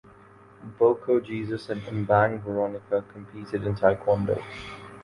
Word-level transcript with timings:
Boko 0.79 1.19
Jesus 1.19 1.69
and 1.69 1.79
Mbang 1.83 2.41
Veronica 2.41 3.03
competed 3.13 3.67
in 3.67 3.75
Taekwondo. 3.75 4.41